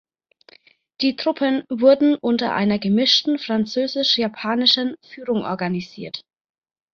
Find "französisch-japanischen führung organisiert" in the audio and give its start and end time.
3.37-6.23